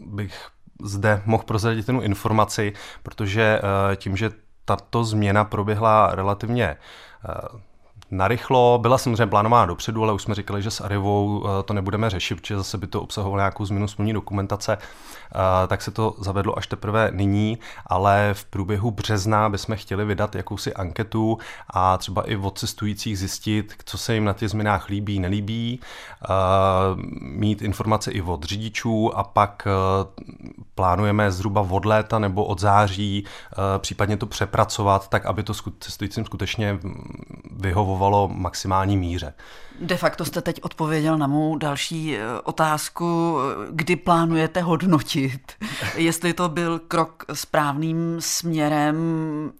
bych 0.00 0.46
zde 0.82 1.22
mohl 1.24 1.42
prozradit 1.42 1.88
jednu 1.88 2.02
informaci, 2.02 2.72
protože 3.02 3.60
uh, 3.62 3.94
tím, 3.94 4.16
že 4.16 4.30
tato 4.64 5.04
změna 5.04 5.44
proběhla 5.44 6.14
relativně 6.14 6.76
uh, 7.28 7.60
narychlo. 8.10 8.78
Byla 8.82 8.98
samozřejmě 8.98 9.26
plánována 9.26 9.66
dopředu, 9.66 10.02
ale 10.02 10.12
už 10.12 10.22
jsme 10.22 10.34
říkali, 10.34 10.62
že 10.62 10.70
s 10.70 10.80
Arivou 10.80 11.44
eh, 11.46 11.62
to 11.62 11.74
nebudeme 11.74 12.10
řešit, 12.10 12.34
protože 12.34 12.56
zase 12.56 12.78
by 12.78 12.86
to 12.86 13.02
obsahovalo 13.02 13.38
nějakou 13.38 13.64
změnu 13.64 13.88
smluvní 13.88 14.12
dokumentace, 14.12 14.78
eh, 14.78 15.66
tak 15.66 15.82
se 15.82 15.90
to 15.90 16.14
zavedlo 16.18 16.58
až 16.58 16.66
teprve 16.66 17.10
nyní, 17.12 17.58
ale 17.86 18.30
v 18.32 18.44
průběhu 18.44 18.90
března 18.90 19.48
bychom 19.48 19.76
chtěli 19.76 20.04
vydat 20.04 20.34
jakousi 20.34 20.74
anketu 20.74 21.38
a 21.70 21.98
třeba 21.98 22.22
i 22.30 22.36
od 22.36 22.58
cestujících 22.58 23.18
zjistit, 23.18 23.74
co 23.84 23.98
se 23.98 24.14
jim 24.14 24.24
na 24.24 24.32
těch 24.32 24.50
změnách 24.50 24.88
líbí, 24.88 25.20
nelíbí, 25.20 25.80
eh, 26.24 26.28
mít 27.20 27.62
informace 27.62 28.10
i 28.10 28.22
od 28.22 28.44
řidičů 28.44 29.18
a 29.18 29.24
pak 29.24 29.68
plánujeme 30.74 31.32
zhruba 31.32 31.60
od 31.70 31.84
léta 31.84 32.18
nebo 32.18 32.44
od 32.44 32.60
září 32.60 33.24
případně 33.78 34.16
to 34.16 34.26
přepracovat, 34.26 35.08
tak 35.08 35.26
aby 35.26 35.42
to 35.42 35.52
cestujícím 35.80 36.24
skutečně 36.24 36.78
vyhovovalo 37.50 37.97
vyhovovalo 37.98 38.28
maximální 38.28 38.96
míře. 38.96 39.34
De 39.80 39.96
facto 39.96 40.24
jste 40.24 40.42
teď 40.42 40.60
odpověděl 40.62 41.18
na 41.18 41.26
mou 41.26 41.58
další 41.58 42.16
eh, 42.16 42.20
otázku, 42.44 43.38
kdy 43.70 43.96
plánujete 43.96 44.60
hodnotit, 44.60 45.52
jestli 45.96 46.32
to 46.32 46.48
byl 46.48 46.78
krok 46.78 47.24
správným 47.32 48.16
směrem 48.18 48.96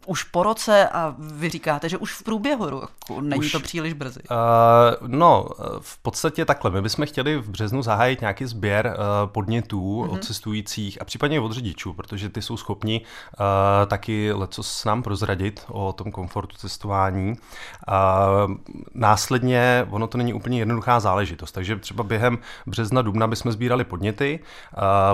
už 0.06 0.22
po 0.22 0.42
roce 0.42 0.88
a 0.88 1.14
vy 1.18 1.48
říkáte, 1.48 1.88
že 1.88 1.98
už 1.98 2.12
v 2.12 2.22
průběhu 2.22 2.70
roku, 2.70 3.20
není 3.20 3.40
už, 3.40 3.52
to 3.52 3.60
příliš 3.60 3.92
brzy. 3.92 4.20
Uh, 4.30 5.08
no, 5.08 5.46
v 5.80 5.98
podstatě 5.98 6.44
takhle, 6.44 6.70
my 6.70 6.82
bychom 6.82 7.06
chtěli 7.06 7.36
v 7.36 7.50
březnu 7.50 7.82
zahájit 7.82 8.20
nějaký 8.20 8.44
sběr 8.44 8.86
uh, 8.86 9.30
podnětů 9.30 9.80
uh-huh. 9.80 10.12
od 10.12 10.24
cestujících 10.24 11.02
a 11.02 11.04
případně 11.04 11.40
od 11.40 11.52
řidičů, 11.52 11.92
protože 11.92 12.28
ty 12.28 12.42
jsou 12.42 12.56
schopni 12.56 13.00
uh, 13.00 13.86
taky 13.88 14.32
leco 14.32 14.62
s 14.62 14.84
nám 14.84 15.02
prozradit 15.02 15.64
o 15.68 15.92
tom 15.92 16.12
komfortu 16.12 16.56
cestování. 16.56 17.32
Uh, 17.32 18.54
následně 18.94 19.86
ono 19.90 20.07
to 20.08 20.18
není 20.18 20.34
úplně 20.34 20.58
jednoduchá 20.58 21.00
záležitost. 21.00 21.52
Takže 21.52 21.76
třeba 21.76 22.04
během 22.04 22.38
března, 22.66 23.02
dubna 23.02 23.26
bychom 23.26 23.52
sbírali 23.52 23.84
podněty, 23.84 24.40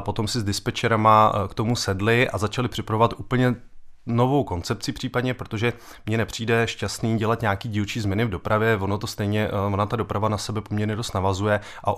potom 0.00 0.28
si 0.28 0.40
s 0.40 0.44
dispečerama 0.44 1.32
e, 1.34 1.48
k 1.48 1.54
tomu 1.54 1.76
sedli 1.76 2.28
a 2.28 2.38
začali 2.38 2.68
připravovat 2.68 3.14
úplně 3.16 3.54
novou 4.06 4.44
koncepci 4.44 4.92
případně, 4.92 5.34
protože 5.34 5.72
mně 6.06 6.16
nepřijde 6.16 6.66
šťastný 6.66 7.18
dělat 7.18 7.42
nějaký 7.42 7.68
dílčí 7.68 8.00
změny 8.00 8.24
v 8.24 8.28
dopravě, 8.28 8.76
ono 8.76 8.98
to 8.98 9.06
stejně, 9.06 9.48
eh, 9.48 9.72
ona 9.72 9.86
ta 9.86 9.96
doprava 9.96 10.28
na 10.28 10.38
sebe 10.38 10.60
poměrně 10.60 10.96
dost 10.96 11.14
navazuje 11.14 11.60
a 11.84 11.92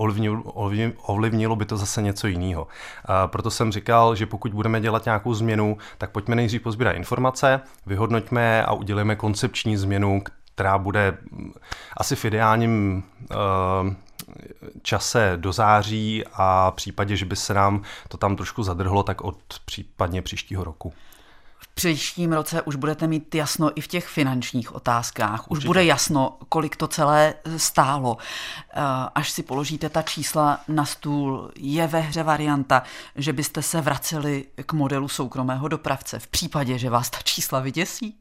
ovlivnilo, 1.04 1.56
by 1.56 1.64
to 1.64 1.76
zase 1.76 2.02
něco 2.02 2.26
jiného. 2.26 2.66
A 3.04 3.26
proto 3.26 3.50
jsem 3.50 3.72
říkal, 3.72 4.14
že 4.14 4.26
pokud 4.26 4.54
budeme 4.54 4.80
dělat 4.80 5.04
nějakou 5.04 5.34
změnu, 5.34 5.78
tak 5.98 6.10
pojďme 6.10 6.36
nejdřív 6.36 6.62
pozbírat 6.62 6.96
informace, 6.96 7.60
vyhodnoťme 7.86 8.62
a 8.64 8.72
udělejme 8.72 9.16
koncepční 9.16 9.76
změnu, 9.76 10.22
která 10.56 10.78
bude 10.78 11.18
asi 11.96 12.16
v 12.16 12.24
ideálním 12.24 13.02
uh, 13.30 13.92
čase 14.82 15.32
do 15.36 15.52
září 15.52 16.24
a 16.32 16.70
v 16.70 16.74
případě, 16.74 17.16
že 17.16 17.24
by 17.24 17.36
se 17.36 17.54
nám 17.54 17.82
to 18.08 18.16
tam 18.16 18.36
trošku 18.36 18.62
zadrhlo, 18.62 19.02
tak 19.02 19.20
od 19.20 19.36
případně 19.64 20.22
příštího 20.22 20.64
roku. 20.64 20.92
V 21.58 21.68
příštím 21.74 22.32
roce 22.32 22.62
už 22.62 22.76
budete 22.76 23.06
mít 23.06 23.34
jasno 23.34 23.78
i 23.78 23.80
v 23.80 23.88
těch 23.88 24.06
finančních 24.06 24.74
otázkách. 24.74 25.40
Už 25.40 25.50
Určitě. 25.50 25.66
bude 25.66 25.84
jasno, 25.84 26.36
kolik 26.48 26.76
to 26.76 26.88
celé 26.88 27.34
stálo. 27.56 28.16
Eh, 28.18 28.80
až 29.14 29.30
si 29.30 29.42
položíte 29.42 29.88
ta 29.88 30.02
čísla 30.02 30.60
na 30.68 30.84
stůl, 30.84 31.50
je 31.56 31.86
ve 31.86 32.00
hře 32.00 32.22
varianta, 32.22 32.82
že 33.16 33.32
byste 33.32 33.62
se 33.62 33.80
vraceli 33.80 34.44
k 34.66 34.72
modelu 34.72 35.08
soukromého 35.08 35.68
dopravce 35.68 36.18
v 36.18 36.26
případě, 36.26 36.78
že 36.78 36.90
vás 36.90 37.10
ta 37.10 37.18
čísla 37.24 37.60
vyděsí? 37.60 38.16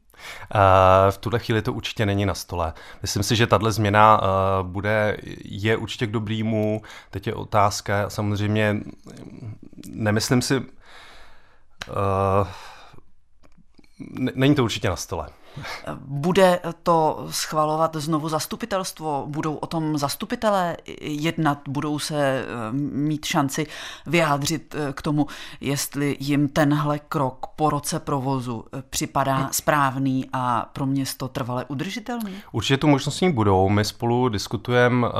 V 1.09 1.17
tuhle 1.17 1.39
chvíli 1.39 1.61
to 1.61 1.73
určitě 1.73 2.05
není 2.05 2.25
na 2.25 2.33
stole. 2.33 2.73
Myslím 3.01 3.23
si, 3.23 3.35
že 3.35 3.47
tahle 3.47 3.71
změna 3.71 4.21
bude, 4.63 5.17
je 5.43 5.77
určitě 5.77 6.07
k 6.07 6.11
dobrýmu. 6.11 6.81
Teď 7.11 7.27
je 7.27 7.33
otázka, 7.33 8.09
samozřejmě 8.09 8.77
nemyslím 9.87 10.41
si, 10.41 10.61
není 14.35 14.55
to 14.55 14.63
určitě 14.63 14.89
na 14.89 14.95
stole. 14.95 15.27
Bude 16.05 16.59
to 16.83 17.27
schvalovat 17.29 17.95
znovu 17.95 18.29
zastupitelstvo? 18.29 19.25
Budou 19.27 19.55
o 19.55 19.67
tom 19.67 19.97
zastupitelé 19.97 20.77
jednat? 21.01 21.59
Budou 21.67 21.99
se 21.99 22.15
eh, 22.15 22.45
mít 22.71 23.25
šanci 23.25 23.67
vyjádřit 24.05 24.75
eh, 24.75 24.93
k 24.93 25.01
tomu, 25.01 25.27
jestli 25.61 26.17
jim 26.19 26.47
tenhle 26.47 26.99
krok 26.99 27.47
po 27.55 27.69
roce 27.69 27.99
provozu 27.99 28.65
eh, 28.73 28.83
připadá 28.89 29.49
správný 29.51 30.25
a 30.33 30.69
pro 30.73 30.85
město 30.85 31.27
trvale 31.27 31.65
udržitelný? 31.65 32.33
Určitě 32.51 32.77
tu 32.77 32.87
možností 32.87 33.29
budou. 33.29 33.69
My 33.69 33.85
spolu 33.85 34.29
diskutujeme 34.29 35.07
uh, 35.07 35.13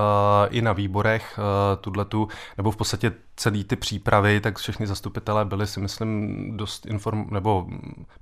i 0.49 0.61
na 0.61 0.73
výborech 0.73 1.39
uh, 1.39 1.81
tuhletu, 1.81 2.27
nebo 2.57 2.71
v 2.71 2.75
podstatě 2.75 3.11
celý 3.35 3.63
ty 3.63 3.75
přípravy, 3.75 4.39
tak 4.39 4.57
všechny 4.57 4.87
zastupitelé 4.87 5.45
byli 5.45 5.67
si 5.67 5.79
myslím 5.79 6.57
dost 6.57 6.85
inform, 6.85 7.33
nebo 7.33 7.67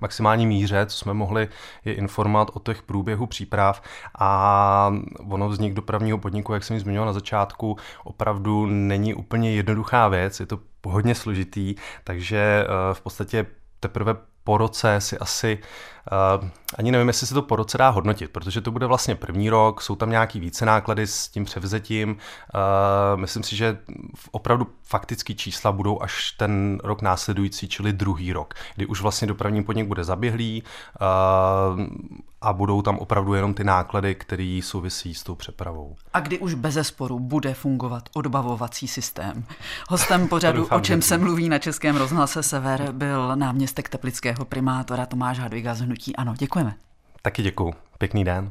maximální 0.00 0.46
míře, 0.46 0.86
co 0.86 0.98
jsme 0.98 1.14
mohli 1.14 1.48
je 1.84 1.94
informovat 1.94 2.50
o 2.54 2.60
těch 2.60 2.82
průběhu 2.82 3.26
příprav. 3.26 3.82
A 4.18 4.94
ono 5.28 5.48
vznik 5.48 5.74
dopravního 5.74 6.18
podniku, 6.18 6.54
jak 6.54 6.64
jsem 6.64 6.74
ji 6.74 6.80
zmiňoval 6.80 7.06
na 7.06 7.12
začátku, 7.12 7.76
opravdu 8.04 8.66
není 8.66 9.14
úplně 9.14 9.54
jednoduchá 9.54 10.08
věc, 10.08 10.40
je 10.40 10.46
to 10.46 10.58
hodně 10.86 11.14
složitý, 11.14 11.74
takže 12.04 12.64
eh, 12.64 12.94
v 12.94 13.00
podstatě 13.00 13.46
teprve 13.80 14.16
po 14.44 14.58
roce 14.58 15.00
si 15.00 15.18
asi, 15.18 15.58
ani 16.78 16.90
nevím, 16.90 17.08
jestli 17.08 17.26
se 17.26 17.34
to 17.34 17.42
po 17.42 17.56
roce 17.56 17.78
dá 17.78 17.88
hodnotit, 17.88 18.30
protože 18.30 18.60
to 18.60 18.70
bude 18.70 18.86
vlastně 18.86 19.14
první 19.14 19.50
rok, 19.50 19.82
jsou 19.82 19.96
tam 19.96 20.10
nějaký 20.10 20.40
více 20.40 20.66
náklady 20.66 21.06
s 21.06 21.28
tím 21.28 21.44
převzetím. 21.44 22.10
Uh, 22.10 23.20
myslím 23.20 23.42
si, 23.42 23.56
že 23.56 23.78
opravdu 24.30 24.66
faktické 24.82 25.34
čísla 25.34 25.72
budou 25.72 26.02
až 26.02 26.30
ten 26.30 26.80
rok 26.84 27.02
následující, 27.02 27.68
čili 27.68 27.92
druhý 27.92 28.32
rok, 28.32 28.54
kdy 28.74 28.86
už 28.86 29.00
vlastně 29.00 29.28
dopravní 29.28 29.64
podnik 29.64 29.86
bude 29.86 30.04
zaběhlý 30.04 30.62
uh, 31.00 31.82
a 32.44 32.52
budou 32.52 32.82
tam 32.82 32.98
opravdu 32.98 33.34
jenom 33.34 33.54
ty 33.54 33.64
náklady, 33.64 34.14
které 34.14 34.60
souvisí 34.62 35.14
s 35.14 35.22
tou 35.22 35.34
přepravou. 35.34 35.96
A 36.14 36.20
kdy 36.20 36.38
už 36.38 36.54
bez 36.54 36.74
zesporu 36.74 37.20
bude 37.20 37.54
fungovat 37.54 38.08
odbavovací 38.14 38.88
systém. 38.88 39.44
Hostem 39.88 40.28
pořadu, 40.28 40.58
doufám, 40.62 40.78
o 40.78 40.82
čem 40.82 41.02
se 41.02 41.18
mluví 41.18 41.48
na 41.48 41.58
Českém 41.58 41.96
rozhlase 41.96 42.42
Sever, 42.42 42.92
byl 42.92 43.36
náměstek 43.36 43.88
teplického 43.88 44.44
primátora 44.44 45.06
Tomáš 45.06 45.38
Hadviga 45.38 45.74
z 45.74 45.80
Hnutí. 45.94 46.16
Ano, 46.16 46.34
děkujeme. 46.38 46.74
Taky 47.22 47.42
děkuju. 47.42 47.74
Pěkný 47.98 48.24
den. 48.24 48.42